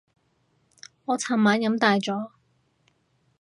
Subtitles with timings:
[1.05, 2.31] 我尋晚飲大咗